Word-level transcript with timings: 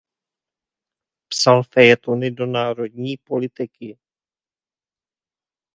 Psal 1.27 1.63
fejetony 1.63 2.31
do 2.31 2.45
Národní 2.45 3.17
politiky. 3.17 3.97